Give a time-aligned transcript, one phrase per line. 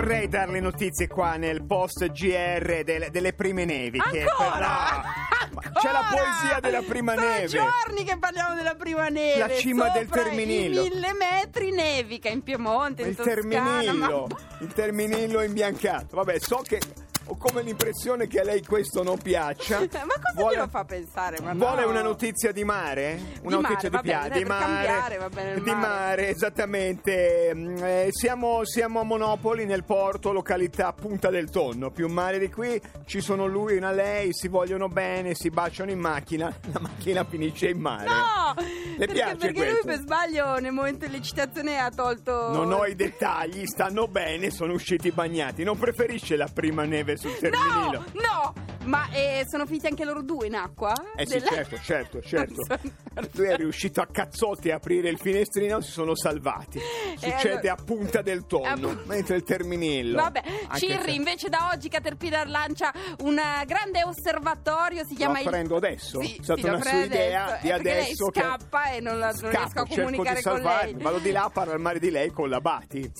[0.00, 3.98] vorrei dare le notizie qua nel post GR delle, delle prime nevi.
[4.10, 4.50] che Ancora?
[4.50, 6.22] per- no, ma C'è la Ancora?
[6.22, 7.46] poesia della prima Sono neve.
[7.48, 9.38] giorni che parliamo della prima neve.
[9.38, 10.84] La cima del Sopra Terminillo.
[10.84, 13.40] I mille metri nevica in Piemonte, in Il Toscana.
[13.80, 16.16] terminillo, ma- il terminillo imbiancato.
[16.16, 16.80] Vabbè, so che
[17.26, 19.78] ho come l'impressione che a lei questo non piaccia.
[19.80, 21.40] Ma cosa Vuole- glielo fa pensare?
[21.40, 21.90] Ma Vuole no.
[21.90, 23.20] una notizia di mare?
[23.42, 24.64] Una Di notizia mare, di va bene, di mare.
[24.64, 25.76] cambiare, va bene di mare.
[25.78, 27.52] mare, esattamente.
[27.54, 31.90] Mm, eh, siamo, siamo a Monopoli nel porto, località Punta del Tonno.
[31.90, 35.90] Più mare di qui ci sono lui e una lei, si vogliono bene, si baciano
[35.90, 36.52] in macchina.
[36.72, 38.06] La macchina finisce in mare.
[38.06, 38.54] No!
[38.56, 39.86] Le perché, piace perché lui questo?
[39.86, 42.50] per sbaglio nel momento dell'eccitazione ha tolto.
[42.52, 45.62] Non ho i dettagli, stanno bene, sono usciti bagnati.
[45.64, 48.04] Non preferisce la prima neve sul terminillo?
[48.14, 48.52] No!
[48.54, 48.54] No!
[48.84, 50.92] Ma eh, sono finiti anche loro due in acqua?
[51.14, 52.64] Eh sì, Della- certo, certo, certo.
[53.34, 56.80] Lui è riuscito a cazzotti a aprire il finestrino, si sono salvati.
[57.18, 59.02] Succede allora- a punta del tonno, Appunto.
[59.06, 60.16] mentre il terminillo.
[60.22, 65.34] Vabbè, anche Cirri, se- invece da oggi Caterpillar lancia un eh, grande osservatorio, si chiama
[65.34, 65.46] Lo il...
[65.46, 66.20] apprendo adesso.
[66.22, 67.60] Sì, è stata sì, lo una sua idea adesso.
[67.62, 69.94] di È perché adesso lei che scappa e non, la- non Scappo, riesco a cerco
[70.02, 71.02] comunicare di con salvarmi, lei.
[71.02, 73.12] vado di là a parlare di lei con la Bati.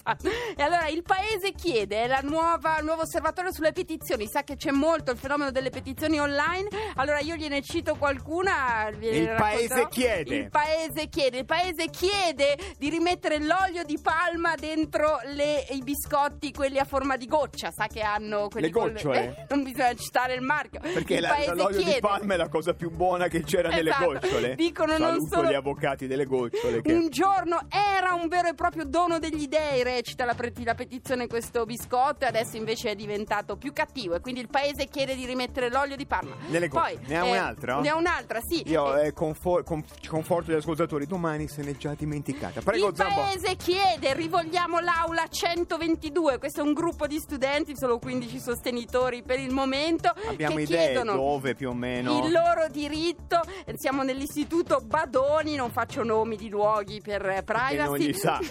[0.57, 4.27] E allora il paese chiede la nuova, il nuovo osservatorio sulle petizioni.
[4.27, 6.69] Sa che c'è molto il fenomeno delle petizioni online.
[6.97, 8.89] Allora io gliene cito qualcuna.
[9.01, 10.35] Il paese chiede.
[10.37, 11.39] Il paese chiede.
[11.39, 17.17] Il paese chiede di rimettere l'olio di palma dentro le- i biscotti, quelli a forma
[17.17, 17.71] di goccia.
[17.71, 19.19] Sa che hanno quelli Le con gocciole?
[19.37, 20.81] eh, non bisogna citare il marchio.
[20.81, 21.95] Perché il la- l'olio chiede.
[21.95, 24.13] di palma è la cosa più buona che c'era nelle Esatto.
[24.13, 24.55] gocciole.
[24.55, 26.83] Dicono non Saluto solo- gli avvocati delle gocciole.
[26.83, 26.93] Che...
[26.93, 27.61] Un giorno
[28.01, 32.25] era un vero e proprio dono degli dei, recita la, pre- la petizione questo biscotto
[32.25, 35.97] e adesso invece è diventato più cattivo e quindi il paese chiede di rimettere l'olio
[35.97, 36.35] di Parma.
[36.49, 37.81] Nelle go- Poi, ne ha eh, un'altra?
[37.81, 38.63] Ne ha un'altra, sì.
[38.69, 42.61] Io Eh, confor- con- conforto gli ascoltatori, domani se n'è già dimenticata.
[42.63, 43.15] Prego, il Zambo.
[43.21, 49.39] paese chiede, rivolgiamo l'aula 122, questo è un gruppo di studenti, solo 15 sostenitori per
[49.39, 52.25] il momento, Abbiamo che idee chiedono dove più o meno?
[52.25, 53.41] il loro diritto,
[53.77, 57.90] siamo nell'istituto Badoni, non faccio nomi di luoghi per privacy.
[57.91, 58.39] Non gli sa.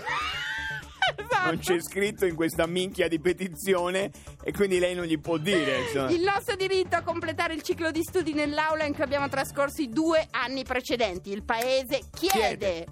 [1.15, 1.45] Esatto.
[1.45, 4.11] Non c'è scritto in questa minchia di petizione
[4.43, 5.79] e quindi lei non gli può dire.
[5.79, 6.09] insomma.
[6.11, 9.89] Il nostro diritto a completare il ciclo di studi nell'aula in cui abbiamo trascorso i
[9.89, 11.31] due anni precedenti.
[11.31, 12.57] Il paese chiede.
[12.57, 12.85] Chiede.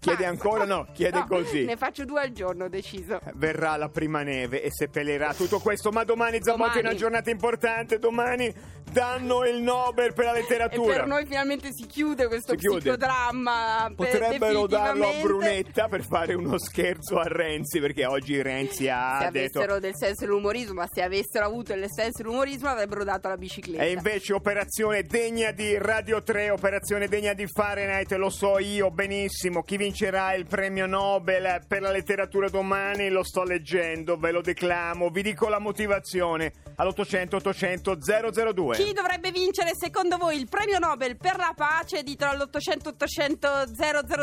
[0.00, 0.64] Chiede ancora?
[0.64, 1.64] No, chiede No, così.
[1.64, 3.20] Ne faccio due al giorno, ho deciso.
[3.34, 5.90] Verrà la prima neve e seppellirà tutto questo.
[5.90, 7.98] Ma domani, Zambotti, è una giornata importante.
[7.98, 8.50] Domani
[8.92, 10.94] danno il Nobel per la E letteratura.
[10.94, 12.78] per noi finalmente si chiude questo Si chiude.
[12.80, 13.92] psicodramma.
[13.96, 15.12] per- Potrebbero darlo a.
[15.22, 19.58] Brunetta per fare uno scherzo a Renzi, perché oggi Renzi ha Se detto.
[19.58, 23.82] avessero del senso dell'umorismo, ma se avessero avuto il senso dell'umorismo avrebbero dato la bicicletta.
[23.82, 29.62] E invece operazione degna di Radio 3, operazione degna di Fahrenheit, lo so io benissimo.
[29.62, 35.08] Chi vincerà il premio Nobel per la letteratura domani lo sto leggendo, ve lo declamo,
[35.10, 38.76] vi dico la motivazione all'800 800 002.
[38.84, 42.02] Chi dovrebbe vincere secondo voi il premio Nobel per la pace?
[42.02, 43.48] Ditelo all'800 800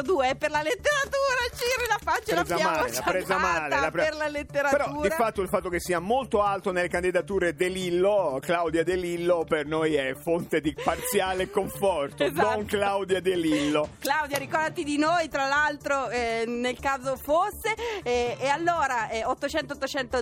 [0.04, 1.26] 002 per la letteratura.
[1.56, 4.86] Ciri, la pace Presa l'abbiamo male, presa male, l'ha pre- per la letteratura.
[4.86, 8.96] Però di fatto il fatto che sia molto alto nelle candidature De Lillo, Claudia De
[8.96, 12.50] Lillo, per noi è fonte di parziale conforto, Esatto.
[12.50, 13.90] non Claudia De Lillo.
[14.00, 17.76] Claudia, ricordati di noi, tra l'altro, eh, nel caso fosse.
[18.04, 20.22] Eh, e allora, eh, 800 800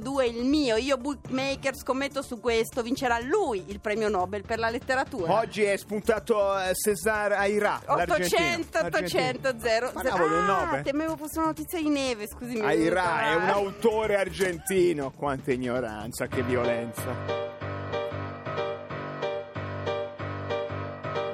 [0.00, 4.70] 002 il mio, io bookmaker scommetto su questo, vincerà lui il premio Nobel per la
[4.70, 5.32] letteratura.
[5.34, 10.82] Oggi è spuntato Cesar Aira, 800 800 0 Ma cavolo, un Ah, Nobel.
[10.82, 12.54] temevo fosse una notizia di neve, scusi.
[12.54, 15.12] mi è Aira è un autore argentino.
[15.16, 17.40] Quanta ignoranza, che violenza.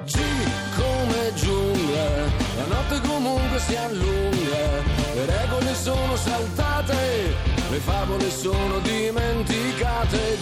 [0.05, 0.17] G
[0.77, 2.05] come giungla,
[2.57, 7.33] la notte comunque si allunga, le regole sono saltate,
[7.69, 10.38] le favole sono dimenticate.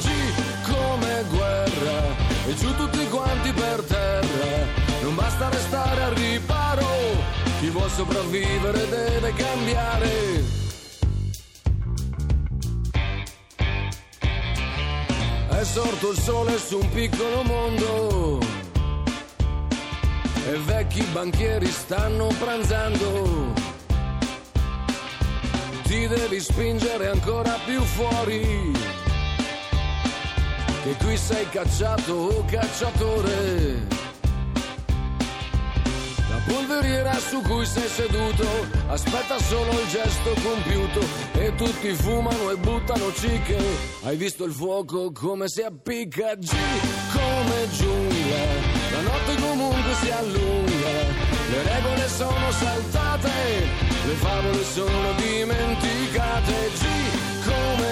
[0.88, 2.16] Come guerra,
[2.48, 4.66] e giù tutti quanti per terra,
[5.02, 6.88] non basta restare al riparo,
[7.60, 10.44] chi vuol sopravvivere deve cambiare.
[15.50, 18.40] È sorto il sole su un piccolo mondo
[20.48, 23.54] e vecchi banchieri stanno pranzando.
[25.84, 28.72] Ti devi spingere ancora più fuori,
[30.88, 34.06] che qui sei cacciato o cacciatore.
[36.30, 38.48] La polveriera su cui sei seduto
[38.88, 41.00] aspetta solo il gesto compiuto
[41.34, 43.58] e tutti fumano e buttano cicche.
[44.04, 46.36] Hai visto il fuoco come si appicca?
[46.36, 46.52] G
[47.12, 48.44] come giungla,
[48.92, 50.92] la notte comunque si allunga,
[51.50, 53.30] le regole sono saltate,
[54.06, 56.54] le favole sono dimenticate.
[56.76, 56.86] G
[57.46, 57.88] come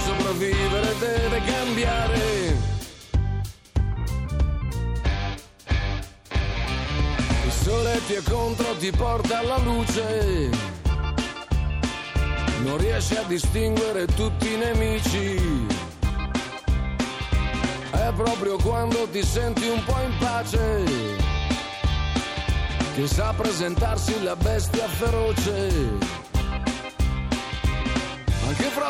[0.00, 2.56] sopravvivere deve cambiare.
[7.44, 10.50] Il sole ti è contro, ti porta alla luce.
[12.62, 15.66] Non riesci a distinguere tutti i nemici.
[17.90, 20.84] È proprio quando ti senti un po' in pace
[22.94, 26.19] che sa presentarsi la bestia feroce.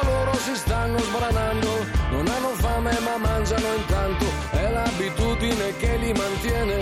[0.01, 1.69] Fra loro si stanno sbranando,
[2.11, 6.79] non hanno fame ma mangiano intanto, è l'abitudine che li mantiene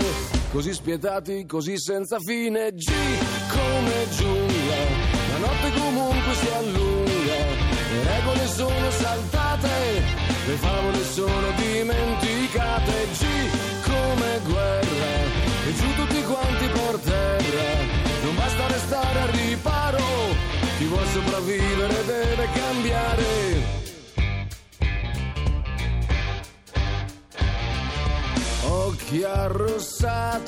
[0.51, 2.71] così spietati, così senza fine.
[2.71, 2.89] G
[3.49, 4.77] come giungla,
[5.31, 7.39] la notte comunque si allunga,
[7.91, 10.03] le regole sono saltate,
[10.47, 12.93] le favole sono dimenticate.
[13.11, 13.25] G
[13.83, 15.13] come guerra,
[15.67, 17.69] e giù tutti quanti per terra,
[18.23, 20.09] non basta restare al riparo
[20.79, 22.48] chi vuole sopravvivere deve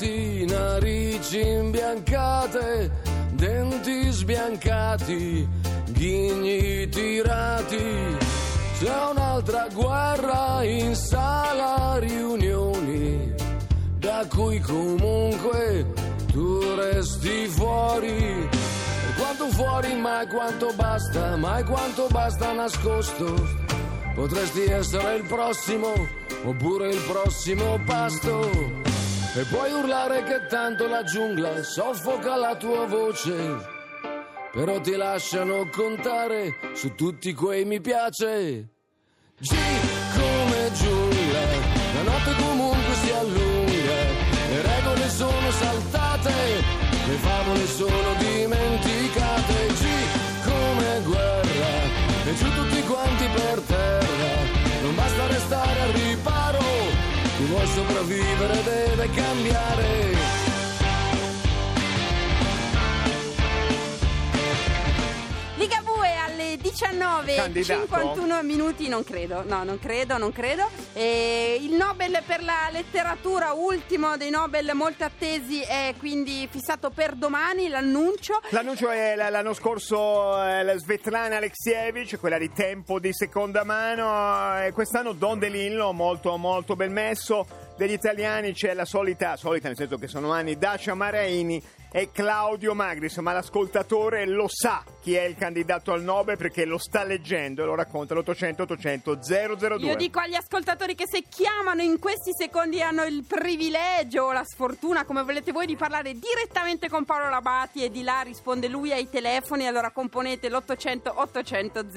[0.01, 2.92] arrossati, narici imbiancate,
[3.33, 5.48] denti sbiancati,
[5.92, 8.18] ghigni tirati.
[8.80, 13.33] C'è un'altra guerra in sala riunioni,
[14.00, 15.86] da cui comunque
[16.31, 18.50] tu resti fuori
[19.18, 23.59] quanto fuori, mai quanto basta, mai quanto basta nascosto.
[24.15, 25.94] Potresti essere il prossimo,
[26.44, 28.81] oppure il prossimo pasto.
[29.33, 33.57] E puoi urlare che tanto la giungla soffoca la tua voce.
[34.51, 38.68] Però ti lasciano contare su tutti quei mi piace.
[39.39, 39.56] G
[40.13, 41.44] come giungla,
[41.95, 44.00] la notte comunque si allunga,
[44.50, 49.83] le regole sono saltate le favole sono dimenticate, G
[50.45, 51.72] come guerra,
[52.25, 53.70] e giù tutti quanti per terra,
[57.62, 60.41] vuole sopravvivere deve cambiare.
[66.57, 67.81] 19 Candidato?
[67.81, 70.69] 51 minuti, non credo, no, non credo, non credo.
[70.94, 77.15] E il Nobel per la letteratura, ultimo dei Nobel molto attesi, è quindi fissato per
[77.15, 78.42] domani l'annuncio.
[78.50, 84.71] L'annuncio è l'anno scorso eh, la Svetlana Alexievich, quella di tempo di seconda mano, e
[84.71, 87.69] quest'anno Don Delillo, molto molto bel messo.
[87.77, 92.74] Degli italiani c'è la solita, solita nel senso che sono anni, Dacia Maraini è Claudio
[92.74, 97.64] Magris, ma l'ascoltatore lo sa chi è il candidato al Nobel perché lo sta leggendo
[97.64, 99.20] e lo racconta l'800 800
[99.58, 99.76] 002.
[99.80, 104.46] Io dico agli ascoltatori che se chiamano in questi secondi hanno il privilegio o la
[104.46, 108.94] sfortuna, come volete voi, di parlare direttamente con Paolo Labati e di là risponde lui
[108.94, 111.88] ai telefoni, allora componete l'800 800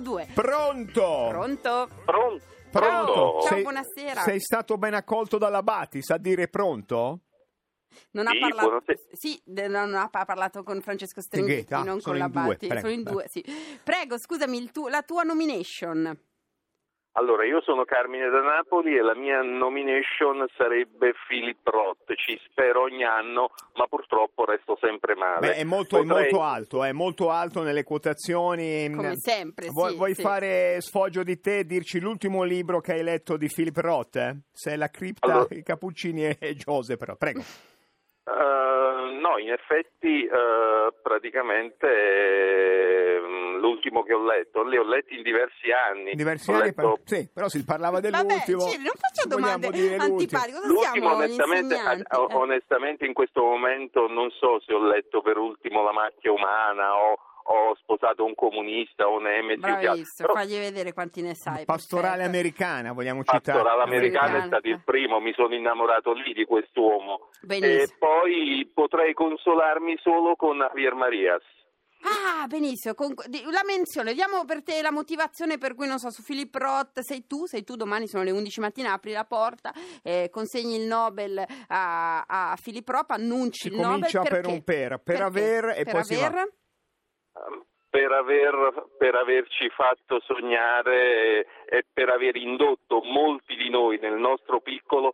[0.00, 0.28] 002.
[0.32, 1.26] Pronto?
[1.28, 1.88] Pronto?
[2.06, 2.44] Pronto?
[2.70, 3.12] Pronto?
[3.12, 4.22] Ciao, sei, buonasera.
[4.22, 7.20] Sei stato ben accolto dalla Bati, sa dire pronto?
[8.12, 8.98] Non Sì, ha parlato, buonasera.
[9.12, 12.66] sì, de- non ha pa- parlato con Francesco Stringhetti, non sono con la Batti.
[12.66, 13.44] prego, sono in due, sì.
[13.82, 16.18] Prego, scusami, il tu- la tua nomination.
[17.16, 22.12] Allora, io sono Carmine da Napoli e la mia nomination sarebbe Philip Roth.
[22.16, 25.46] Ci spero ogni anno, ma purtroppo resto sempre male.
[25.46, 28.90] Beh, è molto, è Potrei- molto alto, è molto alto nelle quotazioni.
[28.92, 30.22] Come sempre, Vuoi, sì, vuoi sì.
[30.22, 34.16] fare sfoggio di te e dirci l'ultimo libro che hai letto di Philip Roth?
[34.16, 34.36] Eh?
[34.50, 37.14] Se è La cripta, Allora- i cappuccini e Giose, però.
[37.14, 37.42] Prego.
[38.26, 43.18] Eh, no, in effetti, eh, praticamente eh,
[43.58, 46.14] l'ultimo che ho letto, li ho letti in diversi anni.
[46.14, 48.60] Diversi Ho anni, letto- per- sì, però si parlava Vabbè, dell'ultimo.
[48.60, 50.52] Ciri, non faccio domande antipatiche.
[50.58, 52.04] Cosa L'ultimo, onestamente, Eh.
[52.34, 57.18] onestamente, in questo momento non so se ho letto per ultimo La macchia umana o
[57.46, 59.58] ho sposato un comunista che altro.
[59.58, 61.64] Bravissimo, Però fagli vedere quanti ne sai.
[61.64, 62.28] Pastorale perfetto.
[62.30, 63.40] americana, vogliamo citare.
[63.42, 64.46] Pastorale americano è Americana.
[64.46, 67.28] stato il primo, mi sono innamorato lì di quest'uomo.
[67.42, 67.82] Benissimo.
[67.82, 71.42] E poi potrei consolarmi solo con Javier Marias.
[72.06, 72.92] Ah, benissimo.
[72.92, 73.14] Con-
[73.50, 77.26] la menzione, diamo per te la motivazione per cui non so, su Philip Roth sei
[77.26, 79.72] tu, sei tu domani sono le 11 mattina, apri la porta,
[80.02, 84.62] eh, consegni il Nobel a, a Philip Roth, annunci Si il Nobel comincia per un
[84.62, 85.22] per, per Perché?
[85.22, 86.20] aver e Per poi si va.
[87.34, 87.62] Ehm,
[87.94, 94.60] Per, aver- per averci fatto sognare e per aver indotto molti di noi nel nostro
[94.60, 95.12] piccolo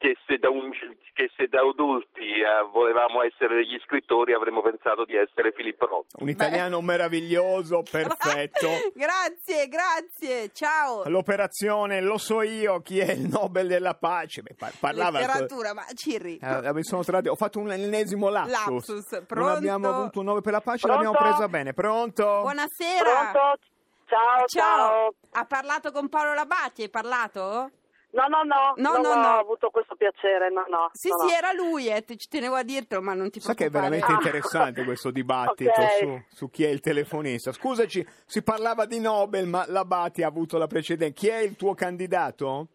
[0.00, 0.72] che se da, un-
[1.12, 6.06] che se da adulti eh, volevamo essere degli scrittori avremmo pensato di essere Filippo Roth.
[6.20, 8.66] Un italiano meraviglioso, perfetto.
[8.94, 11.02] grazie, grazie, ciao.
[11.06, 14.40] L'operazione Lo so io chi è il Nobel della pace.
[14.40, 16.38] Beh, par- parlava Letteratura, ma Cirri.
[16.42, 18.88] Eh, mi sono ho fatto un ennesimo lapsus.
[18.88, 19.52] Lapsus, Non pronto?
[19.52, 21.02] abbiamo avuto un Nobel per la pace, Pronto?
[21.02, 21.74] l'abbiamo presa bene.
[21.74, 22.24] Pronto?
[22.40, 23.30] Buonasera.
[23.32, 23.58] Pronto?
[24.06, 25.14] ciao, ciao.
[25.32, 27.70] Ha parlato con Paolo Labati, hai parlato?
[28.12, 29.38] No, no, no, No, non no, ho no.
[29.38, 30.90] avuto questo piacere, no, no.
[30.92, 31.32] Sì, no, sì, no.
[31.32, 34.14] era lui, eh, ci tenevo a dirtelo, ma non ti Sa che è veramente Ah.
[34.14, 35.96] interessante questo dibattito Ok.
[35.98, 37.52] su, su chi è il telefonista.
[37.52, 41.14] Scusaci, si parlava di Nobel, ma l'Abati ha avuto la precedenza.
[41.14, 42.68] Chi è il tuo candidato?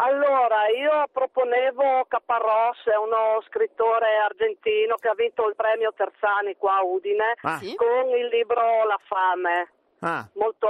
[0.00, 6.76] Allora, io proponevo Caparros, è uno scrittore argentino che ha vinto il premio Terzani qua
[6.76, 9.72] a Udine Ah, con il libro La fame.
[10.00, 10.68] Ah, Molto,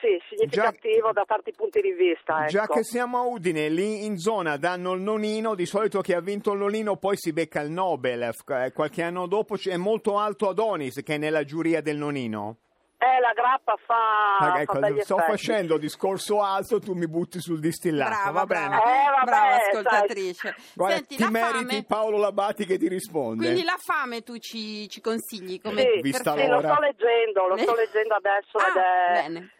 [0.00, 2.50] sì, significativo da tanti punti di vista, ecco.
[2.50, 6.20] Già che siamo a Udine, lì in zona danno il nonino, di solito chi ha
[6.20, 10.48] vinto il nonino poi si becca il Nobel, eh, qualche anno dopo è molto alto
[10.48, 12.58] Adonis che è nella giuria del nonino.
[12.98, 15.30] Eh, la grappa fa, Ah, fa ecco, begli sto effetti.
[15.32, 18.82] facendo discorso alto, tu mi butti sul distillato, Brava, va brava, bene.
[18.82, 20.54] Eh, vabbè, brava ascoltatrice.
[20.74, 23.42] Guarda, Senti, ti la meriti fame, Paolo Labati che ti risponde.
[23.44, 27.56] quindi la fame tu ci, ci consigli come Sì, Vista sì, lo sto leggendo, lo
[27.58, 29.50] sto leggendo adesso ed Ah, è bene.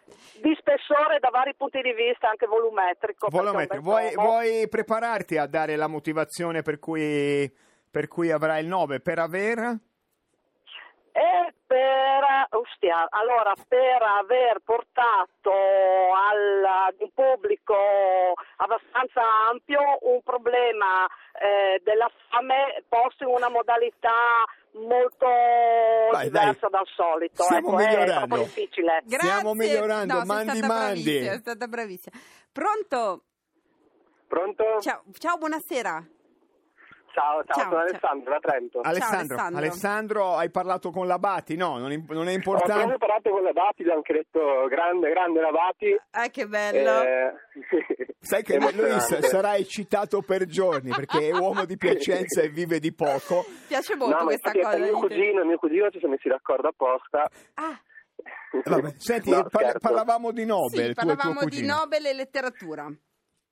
[0.40, 3.28] di spessore da vari punti di vista, anche volumetrico.
[3.30, 7.52] bel vuoi, vuoi prepararti a dare la motivazione per cui,
[7.90, 9.00] per cui avrai il 9?
[9.00, 9.78] Per aver...
[11.16, 12.20] E per,
[12.50, 17.74] ostia, allora, per aver portato al, ad un pubblico
[18.58, 21.06] abbastanza ampio un problema
[21.40, 25.24] eh, della fame posto in una modalità molto
[26.12, 26.70] Vai, diversa dai.
[26.70, 27.42] dal solito.
[27.44, 28.26] Stiamo ecco, è migliorando.
[28.26, 29.02] troppo difficile.
[29.06, 29.28] Grazie.
[29.30, 31.16] Stiamo migliorando, No, mandi, mandi.
[31.16, 32.14] È stata bravissima.
[32.52, 33.22] Pronto?
[34.28, 34.80] Pronto?
[34.80, 36.06] Ciao, ciao buonasera.
[37.16, 37.80] Ciao, ciao, Ciao, sono ciao.
[37.80, 38.80] Alessandro da Trento.
[38.82, 39.58] Alessandro, Alessandro.
[39.58, 41.56] Alessandro, hai parlato con Labati?
[41.56, 42.74] No, non, non è Ho importante.
[42.74, 45.86] proprio parlato con Labati, gli ho anche detto grande, grande Labati.
[45.86, 47.02] Eh, che bello.
[47.02, 47.32] Eh,
[48.20, 52.92] Sai che lui sarà eccitato per giorni perché è uomo di Piacenza e vive di
[52.92, 53.46] poco.
[53.66, 54.76] Piace molto No, questa cosa.
[54.76, 57.26] mio cugino, mio cugino ci siamo messi d'accordo apposta.
[57.54, 57.80] Ah,
[58.62, 61.64] Vabbè, senti, No, par- parlavamo di Nobel, sì, parlavamo di.
[61.64, 62.92] Nobel e letteratura.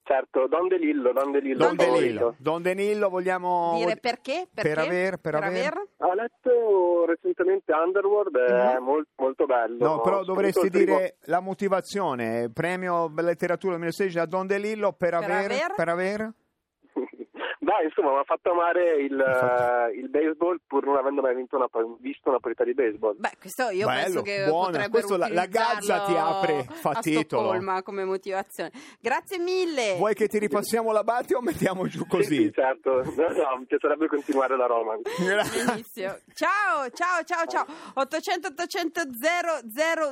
[0.06, 1.66] Certo, Don De Lillo, Don De Lillo.
[1.66, 2.34] Don favorito.
[2.38, 3.72] Don Denillo vogliamo...
[3.78, 4.46] Dire perché?
[4.52, 4.80] Per Perché?
[4.86, 8.84] aver- per aver- Ho letto recentemente Underworld, è Mhm.
[8.84, 9.78] molto, molto bello.
[9.78, 12.50] No, però Soprattutto dovresti dire la motivazione.
[12.52, 15.72] Premio letteratura 2016 a Don Delillo per, Per aver, aver?
[15.74, 16.32] per aver?
[17.76, 21.56] Beh, insomma, mi ha fatto amare il, eh, il baseball pur non avendo mai vinto
[21.56, 21.66] una,
[21.98, 23.16] visto una partita di baseball.
[23.18, 24.64] Beh, questo io Bello, penso che buono.
[24.66, 27.42] potrebbero Questo la- la Gazza ti apre, fa a titolo.
[27.48, 28.70] Stoccolma come motivazione.
[29.00, 29.94] Grazie mille.
[29.96, 32.36] Vuoi che ti ripassiamo la Bati o mettiamo giù Sì, così?
[32.36, 32.90] sì, certo.
[33.02, 34.94] No, no, mi piacerebbe continuare la Roma.
[35.18, 36.14] Benissimo.
[36.34, 37.66] Ciao, ciao, ciao, ciao.
[37.94, 39.00] 800 800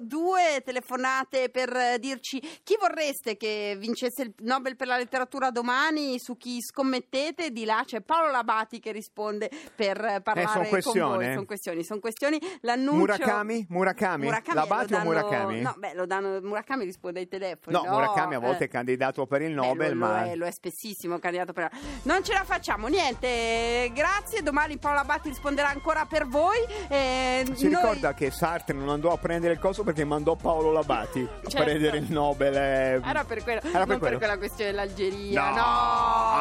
[0.01, 6.37] 002 telefonate per dirci chi vorreste che vincesse il Nobel per la letteratura domani, su
[6.37, 11.15] chi scommettete, di là c'è Paolo Labati che risponde per eh, parlare son con questioni,
[11.17, 11.27] voi.
[11.29, 11.33] eh?
[11.35, 12.39] Sono questioni, sono questioni.
[12.63, 13.67] L'annuncio Murakami?
[13.69, 14.25] Murakami?
[14.25, 15.61] Murakami Labati lo o danno- Murakami?
[15.61, 17.77] No, beh, lo danno Murakami risponde ai telefoni.
[17.77, 18.67] No, Murakami a volte eh.
[18.67, 20.25] è candidato per il Beh, Nobel, lo, lo ma...
[20.25, 21.71] è, lo è spessissimo candidato per
[22.03, 26.57] non ce la facciamo niente grazie domani Paola Abatti risponderà ancora per voi
[26.89, 30.73] Eh, Si noi- ricorda che Sartre non andò a prendere il coso perché mandò Paolo
[30.73, 31.65] Labati a Certo.
[31.65, 32.55] prendere il Nobel.
[32.57, 33.01] eh.
[33.05, 33.99] era per, quello, Era per non quello.
[33.99, 35.63] per quella questione dell'Algeria No, no,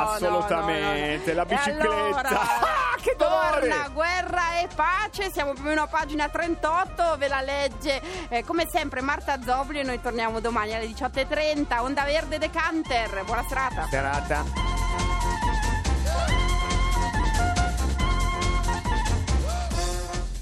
[0.09, 1.33] assolutamente, no, no, no.
[1.33, 1.83] la bicicletta.
[1.83, 2.29] allora,
[2.91, 3.67] Ah, che dolore!
[3.69, 8.43] torna guerra e pace siamo più o meno a pagina 38 ve la legge eh,
[8.43, 13.87] come sempre Marta Zobli e noi torniamo domani alle 18.30 Onda Verde Decanter buona serata
[13.89, 14.69] Serata.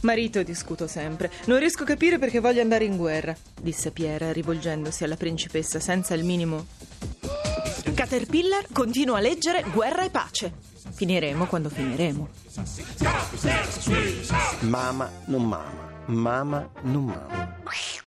[0.01, 1.29] Marito, discuto sempre.
[1.45, 6.13] Non riesco a capire perché voglio andare in guerra, disse Piera, rivolgendosi alla principessa senza
[6.13, 6.65] il minimo.
[7.99, 10.53] Caterpillar continua a leggere Guerra e pace.
[10.93, 12.29] Finiremo quando finiremo.
[14.61, 17.55] Mama non mama, mama non mama.